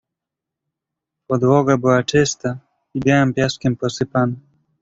"Podłoga 1.27 1.77
była 1.77 2.03
czysta 2.03 2.57
i 2.93 2.99
białym 2.99 3.33
piaskiem 3.33 3.75
posypana." 3.75 4.33